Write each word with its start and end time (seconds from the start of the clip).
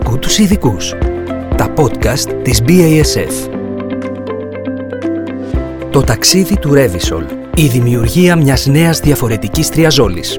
Άκου 0.00 0.18
τους 0.18 0.38
ειδικούς. 0.38 0.94
Τα 1.56 1.74
podcast 1.76 2.42
της 2.42 2.62
BASF. 2.66 3.50
Το 5.90 6.02
ταξίδι 6.02 6.58
του 6.58 6.70
Revisol. 6.74 7.24
Η 7.54 7.66
δημιουργία 7.66 8.36
μιας 8.36 8.66
νέας 8.66 9.00
διαφορετικής 9.00 9.68
τριαζόλης. 9.68 10.38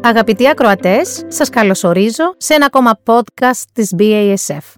Αγαπητοί 0.00 0.48
ακροατές, 0.48 1.22
σας 1.28 1.48
καλωσορίζω 1.48 2.34
σε 2.36 2.54
ένα 2.54 2.66
ακόμα 2.66 3.00
podcast 3.04 3.62
της 3.72 3.94
BASF. 3.98 4.74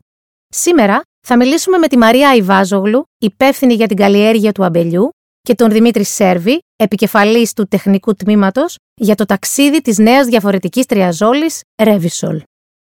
Σήμερα 0.48 1.00
θα 1.26 1.36
μιλήσουμε 1.36 1.78
με 1.78 1.86
τη 1.86 1.98
Μαρία 1.98 2.34
Ιβάζογλου, 2.34 3.04
υπεύθυνη 3.18 3.74
για 3.74 3.86
την 3.86 3.96
καλλιέργεια 3.96 4.52
του 4.52 4.64
αμπελιού, 4.64 5.08
και 5.42 5.54
τον 5.54 5.70
Δημήτρη 5.70 6.04
Σέρβη, 6.04 6.58
επικεφαλής 6.76 7.52
του 7.52 7.66
τεχνικού 7.68 8.14
τμήματος, 8.14 8.76
για 8.94 9.14
το 9.14 9.24
ταξίδι 9.24 9.80
της 9.80 9.98
νέας 9.98 10.26
διαφορετικής 10.26 10.86
τριαζόλης 10.86 11.60
Revisol. 11.82 12.38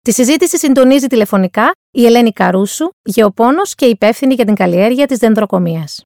Τη 0.02 0.12
συζήτηση 0.12 0.58
συντονίζει 0.58 1.06
τηλεφωνικά 1.06 1.70
η 1.90 2.06
Ελένη 2.06 2.32
Καρούσου, 2.32 2.88
γεωπόνος 3.02 3.74
και 3.74 3.86
υπεύθυνη 3.86 4.34
για 4.34 4.44
την 4.44 4.54
καλλιέργεια 4.54 5.06
της 5.06 5.18
δεντροκομείας. 5.18 6.04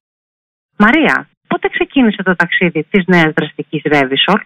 Μαρία, 0.77 1.29
πότε 1.47 1.67
ξεκίνησε 1.69 2.23
το 2.23 2.35
ταξίδι 2.35 2.83
της 2.83 3.03
νέας 3.07 3.33
δραστικής 3.35 3.81
Revisol? 3.85 4.39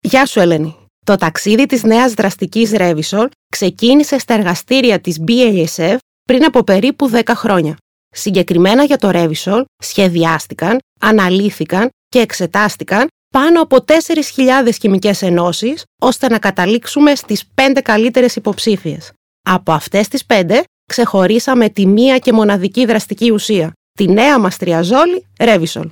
Γεια 0.00 0.26
σου 0.26 0.40
Ελένη. 0.40 0.76
Το 1.06 1.16
ταξίδι 1.16 1.66
της 1.66 1.82
νέας 1.82 2.14
δραστικής 2.14 2.72
Revisol 2.76 3.26
ξεκίνησε 3.48 4.18
στα 4.18 4.34
εργαστήρια 4.34 5.00
της 5.00 5.24
BASF 5.26 5.96
πριν 6.22 6.44
από 6.44 6.64
περίπου 6.64 7.10
10 7.10 7.22
χρόνια. 7.34 7.76
Συγκεκριμένα 8.08 8.84
για 8.84 8.96
το 8.96 9.10
Revisol 9.12 9.62
σχεδιάστηκαν, 9.82 10.78
αναλύθηκαν 11.00 11.88
και 12.08 12.18
εξετάστηκαν 12.18 13.06
πάνω 13.28 13.60
από 13.60 13.76
4.000 13.86 14.68
χημικές 14.80 15.22
ενώσεις 15.22 15.84
ώστε 16.00 16.28
να 16.28 16.38
καταλήξουμε 16.38 17.14
στις 17.14 17.52
5 17.54 17.80
καλύτερες 17.82 18.36
υποψήφιες. 18.36 19.12
Από 19.42 19.72
αυτές 19.72 20.08
τις 20.08 20.26
5 20.26 20.62
ξεχωρίσαμε 20.86 21.68
τη 21.68 21.86
μία 21.86 22.18
και 22.18 22.32
μοναδική 22.32 22.86
δραστική 22.86 23.30
ουσία, 23.30 23.72
τη 23.92 24.08
νέα 24.08 24.38
μας 24.38 24.56
τριαζόλη 24.56 25.26
Revisol. 25.38 25.88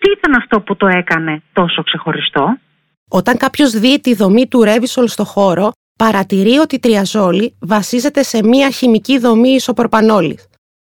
Τι 0.00 0.10
ήταν 0.18 0.34
αυτό 0.36 0.60
που 0.60 0.76
το 0.76 0.86
έκανε 0.86 1.42
τόσο 1.52 1.82
ξεχωριστό; 1.82 2.58
Όταν 3.10 3.36
κάποιος 3.36 3.70
δει 3.70 4.00
τη 4.00 4.14
δομή 4.14 4.46
του 4.46 4.62
Revisol 4.66 5.04
στο 5.06 5.24
χώρο, 5.24 5.70
παρατηρεί 5.98 6.56
ότι 6.56 6.74
η 6.74 6.78
τριαζόλη 6.78 7.56
βασίζεται 7.60 8.22
σε 8.22 8.42
μία 8.44 8.70
χημική 8.70 9.18
δομή 9.18 9.48
ισοπροπανόλης. 9.48 10.46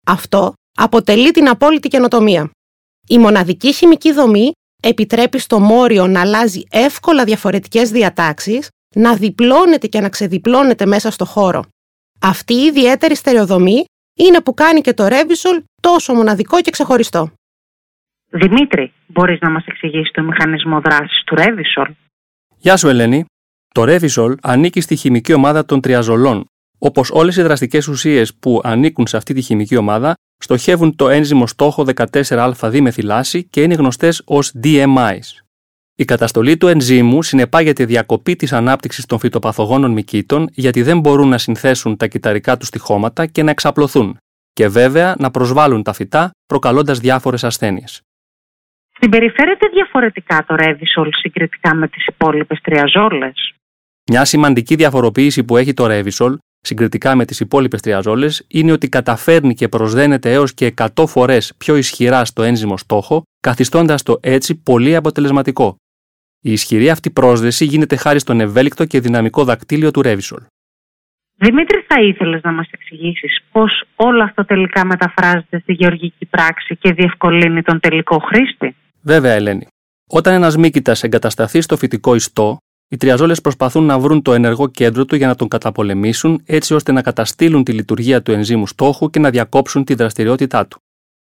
Αυτό 0.08 0.53
αποτελεί 0.77 1.31
την 1.31 1.49
απόλυτη 1.49 1.88
καινοτομία. 1.88 2.49
Η 3.08 3.17
μοναδική 3.17 3.73
χημική 3.73 4.11
δομή 4.11 4.52
επιτρέπει 4.81 5.39
στο 5.39 5.59
μόριο 5.59 6.07
να 6.07 6.21
αλλάζει 6.21 6.63
εύκολα 6.69 7.23
διαφορετικές 7.23 7.91
διατάξεις, 7.91 8.69
να 8.95 9.15
διπλώνεται 9.15 9.87
και 9.87 9.99
να 9.99 10.09
ξεδιπλώνεται 10.09 10.85
μέσα 10.85 11.11
στο 11.11 11.25
χώρο. 11.25 11.63
Αυτή 12.21 12.53
η 12.53 12.65
ιδιαίτερη 12.65 13.15
στερεοδομή 13.15 13.83
είναι 14.17 14.41
που 14.41 14.53
κάνει 14.53 14.81
και 14.81 14.93
το 14.93 15.05
Revisol 15.05 15.63
τόσο 15.81 16.13
μοναδικό 16.13 16.61
και 16.61 16.71
ξεχωριστό. 16.71 17.31
Δημήτρη, 18.29 18.93
μπορείς 19.07 19.39
να 19.41 19.49
μας 19.49 19.65
εξηγήσεις 19.65 20.11
το 20.11 20.21
μηχανισμό 20.21 20.81
δράσης 20.81 21.23
του 21.25 21.35
Revisol? 21.37 21.91
Γεια 22.57 22.77
σου 22.77 22.87
Ελένη. 22.87 23.25
Το 23.73 23.83
Revisol 23.85 24.35
ανήκει 24.41 24.81
στη 24.81 24.95
χημική 24.95 25.33
ομάδα 25.33 25.65
των 25.65 25.81
τριαζολών. 25.81 26.45
Όπως 26.77 27.09
όλες 27.11 27.35
οι 27.35 27.41
δραστικές 27.41 27.87
ουσίες 27.87 28.35
που 28.35 28.61
ανήκουν 28.63 29.07
σε 29.07 29.17
αυτή 29.17 29.33
τη 29.33 29.41
χημική 29.41 29.75
ομάδα, 29.75 30.13
στοχεύουν 30.38 30.95
το 30.95 31.09
ένζυμο 31.09 31.47
στόχο 31.47 31.86
14α 31.95 32.80
μεθυλάση 32.81 33.44
και 33.44 33.61
είναι 33.61 33.73
γνωστές 33.73 34.22
ως 34.25 34.53
DMIs. 34.64 35.45
Η 35.97 36.05
καταστολή 36.05 36.58
του 36.58 36.67
ενζύμου 36.67 37.23
συνεπάγεται 37.23 37.86
διακοπή 37.86 38.36
της 38.36 38.53
ανάπτυξης 38.53 39.05
των 39.05 39.19
φυτοπαθογόνων 39.19 39.92
μυκήτων 39.92 40.47
γιατί 40.52 40.81
δεν 40.81 41.00
μπορούν 41.00 41.30
να 41.30 41.38
συνθέσουν 41.38 41.97
τα 41.97 42.08
κυταρικά 42.08 42.58
τους 42.58 42.67
στοιχώματα 42.67 43.25
και 43.25 43.44
να 43.44 43.52
εξαπλωθούν, 43.52 44.17
και 44.53 44.67
βέβαια 44.67 45.16
να 45.19 45.31
προσβάλλουν 45.31 45.83
τα 45.83 45.94
φυτά 45.94 46.31
προκαλώντας 46.45 46.99
διάφορες 46.99 47.43
ασθένειες. 47.43 48.02
Συμπεριφέρεται 48.99 49.67
διαφορετικά 49.73 50.45
το 50.48 50.55
Revisol 50.59 51.08
συγκριτικά 51.11 51.76
με 51.76 51.88
τις 51.88 52.05
υπόλοιπες 52.05 52.59
τριαζόλες; 52.61 53.54
Μια 54.11 54.26
σημαντική 54.26 54.76
διαφοροποίηση 54.76 55.43
που 55.43 55.58
έχει 55.58 55.73
το 55.73 55.86
Revisol 55.89 56.36
συγκριτικά 56.65 57.15
με 57.15 57.26
τις 57.26 57.39
υπόλοιπες 57.39 57.81
τριαζόλες 57.81 58.45
είναι 58.48 58.71
ότι 58.71 58.89
καταφέρνει 58.89 59.53
και 59.53 59.67
προσδένεται 59.67 60.31
έως 60.31 60.53
και 60.53 60.73
100 60.95 61.05
φορές 61.08 61.53
πιο 61.58 61.76
ισχυρά 61.76 62.26
στο 62.26 62.43
ένζυμο 62.43 62.77
στόχο, 62.77 63.23
καθιστώντας 63.39 64.03
το 64.03 64.17
έτσι 64.21 64.55
πολύ 64.55 64.95
αποτελεσματικό. 64.95 65.76
Η 66.42 66.52
ισχυρή 66.52 66.89
αυτή 66.89 67.11
πρόσδεση 67.11 67.65
γίνεται 67.65 67.95
χάρη 67.95 68.20
στον 68.20 68.39
ευέλικτο 68.39 68.86
και 68.86 68.99
δυναμικό 68.99 69.43
δακτύλιο 69.43 69.92
του 69.92 70.02
Revisol. 70.03 70.45
Δημήτρη, 71.37 71.86
θα 71.87 72.02
ήθελες 72.02 72.42
να 72.43 72.52
μας 72.52 72.67
εξηγήσεις 72.71 73.39
πώς 73.52 73.83
όλο 73.95 74.23
αυτό 74.23 74.45
τελικά 74.45 74.86
μεταφράζεται 74.86 75.59
στη 75.59 75.73
γεωργική 75.73 76.26
πράξη 76.26 76.76
και 76.76 76.93
διευκολύνει 76.93 77.61
τον 77.61 77.80
τελικό 77.80 78.17
χρήστη; 78.20 78.76
Βέβαια, 79.02 79.33
Ελένη. 79.33 79.67
Όταν 80.09 80.33
ένας 80.33 80.58
μύκητας 80.58 81.03
εγκατασταθεί 81.03 81.61
στο 81.61 81.77
φυτικό 81.77 82.15
ιστό, 82.15 82.58
οι 82.95 82.98
τριαζόλες 82.98 83.42
προσπαθούν 83.42 83.83
να 83.83 84.00
βρουν 84.00 84.22
το 84.22 84.33
ενεργό 84.33 84.67
κέντρο 84.67 85.06
του 85.06 85.16
για 85.16 85.28
να 85.28 85.36
τον 85.36 85.48
καταπολεμήσουν, 85.48 86.42
έτσι 86.45 86.73
ώστε 86.73 86.92
να 86.92 87.02
καταστήλουν 87.02 87.64
τη 87.64 87.72
λειτουργία 87.72 88.22
του 88.22 88.32
ενζήμου 88.32 88.67
στόχου 88.67 89.10
και 89.10 89.20
να 89.20 89.30
διακόψουν 89.30 89.83
τη 89.83 89.94
δραστηριότητά 89.94 90.67
του. 90.67 90.80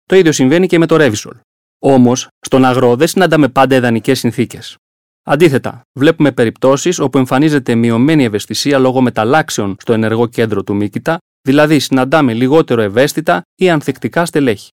Το 0.05 0.15
ίδιο 0.15 0.31
συμβαίνει 0.31 0.67
και 0.67 0.77
με 0.77 0.85
το 0.85 0.95
Revisol. 0.99 1.39
Όμως, 1.79 2.27
στον 2.39 2.65
αγρό 2.65 2.95
δεν 2.95 3.07
συναντάμε 3.07 3.47
πάντα 3.47 3.75
ιδανικές 3.75 4.19
συνθήκες. 4.19 4.77
Αντίθετα, 5.23 5.81
βλέπουμε 5.99 6.31
περιπτώσεις 6.31 6.99
όπου 6.99 7.17
εμφανίζεται 7.17 7.75
μειωμένη 7.75 8.23
ευαισθησία 8.23 8.79
λόγω 8.79 9.01
μεταλλάξεων 9.01 9.75
στο 9.79 9.93
ενεργό 9.93 10.27
κέντρο 10.27 10.63
του 10.63 10.75
μύκητα, 10.75 11.17
δηλαδή 11.41 11.79
συναντάμε 11.79 12.33
λιγότερο 12.33 12.81
ευαίσθητα 12.81 13.41
ή 13.55 13.69
ανθεκτικά 13.69 14.25
στελέχη. 14.25 14.69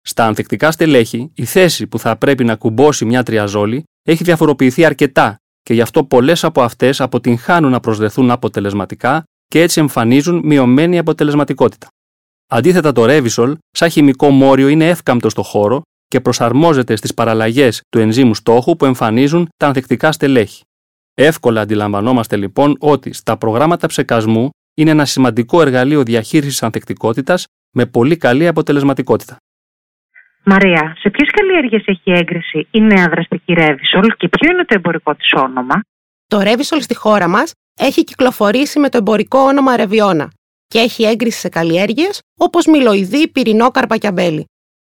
Στα 0.00 0.26
ανθεκτικά 0.26 0.70
στελέχη, 0.70 1.30
η 1.34 1.44
θέση 1.44 1.86
που 1.86 1.98
θα 1.98 2.16
πρέπει 2.16 2.44
να 2.44 2.56
κουμπώσει 2.56 3.04
μια 3.04 3.22
τριαζόλη 3.22 3.84
έχει 4.02 4.24
διαφοροποιηθεί 4.24 4.84
αρκετά 4.84 5.36
και 5.66 5.74
γι' 5.74 5.80
αυτό 5.80 6.04
πολλές 6.04 6.44
από 6.44 6.62
αυτές 6.62 7.00
αποτυγχάνουν 7.00 7.70
να 7.70 7.80
προσδεθούν 7.80 8.30
αποτελεσματικά 8.30 9.24
και 9.46 9.62
έτσι 9.62 9.80
εμφανίζουν 9.80 10.40
μειωμένη 10.44 10.98
αποτελεσματικότητα. 10.98 11.88
Αντίθετα, 12.46 12.92
το 12.92 13.04
Revisol, 13.06 13.52
σαν 13.70 13.90
χημικό 13.90 14.30
μόριο, 14.30 14.68
είναι 14.68 14.88
εύκαμπτο 14.88 15.28
στο 15.28 15.42
χώρο 15.42 15.82
και 16.06 16.20
προσαρμόζεται 16.20 16.96
στις 16.96 17.14
παραλλαγές 17.14 17.80
του 17.88 17.98
ενζήμου 17.98 18.34
στόχου 18.34 18.76
που 18.76 18.84
εμφανίζουν 18.84 19.48
τα 19.56 19.66
ανθεκτικά 19.66 20.12
στελέχη. 20.12 20.62
Εύκολα 21.14 21.60
αντιλαμβανόμαστε 21.60 22.36
λοιπόν 22.36 22.76
ότι 22.78 23.12
στα 23.12 23.36
προγράμματα 23.36 23.86
ψεκασμού 23.86 24.48
είναι 24.74 24.90
ένα 24.90 25.04
σημαντικό 25.04 25.60
εργαλείο 25.60 26.02
διαχείρισης 26.02 26.62
ανθεκτικότητας 26.62 27.44
με 27.76 27.86
πολύ 27.86 28.16
καλή 28.16 28.46
αποτελεσματικότητα. 28.46 29.36
Μαρία, 30.48 30.96
σε 30.98 31.10
ποιες 31.10 31.30
καλλιέργειες 31.30 31.82
έχει 31.86 32.10
έγκριση 32.10 32.68
η 32.70 32.80
νέα 32.80 33.08
δραστική 33.08 33.54
Revisol 33.56 34.08
και 34.16 34.28
ποιο 34.28 34.50
είναι 34.50 34.64
το 34.64 34.74
εμπορικό 34.76 35.14
της 35.14 35.32
όνομα; 35.32 35.80
Το 36.26 36.40
Revisol 36.40 36.78
στη 36.80 36.94
χώρα 36.94 37.28
μας 37.28 37.52
έχει 37.80 38.04
κυκλοφορήσει 38.04 38.78
με 38.78 38.88
το 38.88 38.96
εμπορικό 38.96 39.38
όνομα 39.38 39.74
Reviona 39.78 40.26
και 40.66 40.78
έχει 40.78 41.02
έγκριση 41.02 41.38
σε 41.38 41.48
καλλιέργειες 41.48 42.20
όπως 42.38 42.66
μιλοειδή, 42.66 43.28
πυρηνόκαρπα 43.28 43.96
και 43.96 44.06
αμπέλι. 44.06 44.44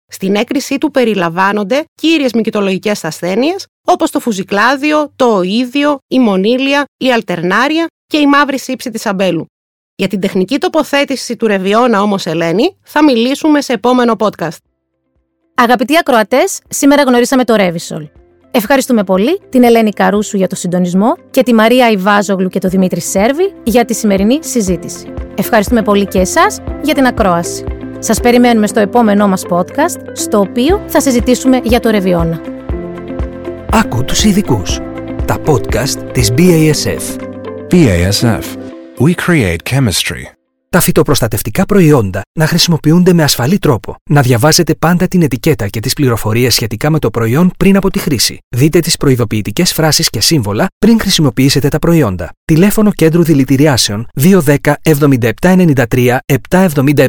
Στην 0.08 0.36
έγκρισή 0.36 0.78
του 0.78 0.92
περιλαμβάνονται 0.92 1.84
κύριες 1.96 2.34
μυκητολογικέ 2.34 2.92
ασθένειες 3.02 3.66
όπως 3.88 4.12
το 4.12 4.20
φουζικλάδιο, 4.20 5.14
το 5.16 5.42
οίδιο, 5.42 5.98
η 6.08 6.20
μονήλια, 6.20 6.86
η 6.98 7.12
αλτερνάρια 7.12 7.88
και 8.06 8.18
η 8.18 8.28
μαύρη 8.28 8.60
σύψη 8.60 8.90
της 8.90 9.06
αμπέλου. 9.06 9.46
Για 9.96 10.08
την 10.08 10.20
τεχνική 10.20 10.58
τοποθέτηση 10.58 11.36
του 11.36 11.48
Ρεβιώνα 11.48 12.02
όμως, 12.02 12.26
Ελένη, 12.26 12.78
θα 12.84 13.04
μιλήσουμε 13.04 13.62
σε 13.62 13.74
επόμενο 13.74 14.16
podcast. 14.20 14.69
Αγαπητοί 15.62 15.98
ακροατές, 15.98 16.60
σήμερα 16.70 17.04
γνωρίσαμε 17.04 17.44
το 17.44 17.56
Revisol. 17.58 18.10
Ευχαριστούμε 18.52 19.04
πολύ 19.04 19.42
την 19.50 19.64
Ελένη 19.64 19.92
Καρούσου 19.92 20.38
για 20.38 20.48
το 20.48 20.56
συντονισμό 20.56 21.16
και 21.32 21.44
τη 21.44 21.54
Μαρία 21.54 21.90
Ιβάζογλου 21.90 22.50
και 22.50 22.60
το 22.60 22.68
Δημήτρη 22.68 23.02
Σέρβη 23.02 23.54
για 23.64 23.86
τη 23.86 23.94
σημερινή 23.94 24.40
συζήτηση. 24.44 25.14
Ευχαριστούμε 25.36 25.82
πολύ 25.82 26.06
και 26.06 26.20
εσάς 26.20 26.60
για 26.82 26.94
την 26.94 27.06
ακρόαση. 27.06 27.64
Σας 28.00 28.20
περιμένουμε 28.20 28.68
στο 28.68 28.80
επόμενό 28.80 29.28
μας 29.28 29.44
podcast, 29.50 30.00
στο 30.14 30.40
οποίο 30.40 30.84
θα 30.88 31.02
συζητήσουμε 31.02 31.60
για 31.64 31.80
το 31.80 31.90
Ρεβιώνα. 31.90 32.42
Άκου 33.72 34.04
τους 34.04 34.24
ειδικούς. 34.24 34.80
Τα 35.26 35.38
podcast 35.46 36.12
της 36.12 36.32
BASF. 36.38 37.16
BASF. 37.72 38.44
We 39.00 39.14
create 39.26 39.64
chemistry. 39.72 40.39
Τα 40.72 40.80
φυτοπροστατευτικά 40.80 41.66
προϊόντα 41.66 42.22
να 42.40 42.48
χρησιμοποιούνται 42.48 43.14
με 43.14 43.24
ασφαλή 43.24 43.58
τρόπο. 43.58 43.96
Να 44.10 44.22
διαβάζετε 44.22 44.76
πάντα 44.76 45.08
την 45.08 45.22
ετικέτα 45.22 45.68
και 45.68 45.80
τις 45.80 45.94
πληροφορίες 45.94 46.54
σχετικά 46.54 46.90
με 46.90 47.00
το 47.00 47.10
προϊόν 47.10 47.52
πριν 47.58 47.78
από 47.78 47.90
τη 47.92 48.00
χρήση. 48.00 48.38
Δείτε 48.56 48.80
τις 48.80 48.98
προειδοποιητικές 48.98 49.74
φράσεις 49.74 50.10
και 50.10 50.22
σύμβολα 50.22 50.68
πριν 50.78 51.00
χρησιμοποιήσετε 51.00 51.68
τα 51.68 51.80
προϊόντα. 51.80 52.32
Τηλέφωνο 52.46 52.92
κέντρου 52.92 53.24
δηλητηριάσεων 53.24 54.08
210 54.22 54.56
7793 54.84 56.18
777. 56.50 57.06